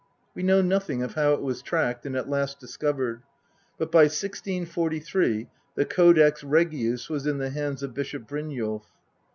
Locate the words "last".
2.27-2.59